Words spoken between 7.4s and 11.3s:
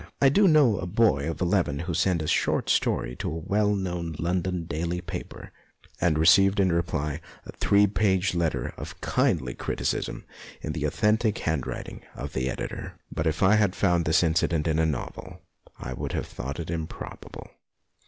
a three page letter of kindly criticism in the ON EDITORS 157